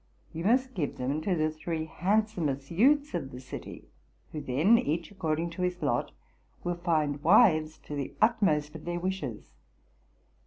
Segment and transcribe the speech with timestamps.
[0.33, 3.85] You must give them to the three handsomest youths of the city,
[4.31, 6.11] who then, each accord ing to his lot,
[6.63, 9.51] will find wives to the utmost of their wishes.